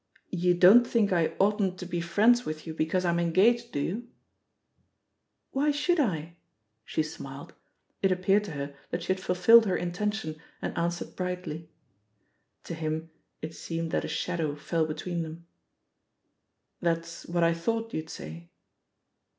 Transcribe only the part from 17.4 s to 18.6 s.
I thought you'd say."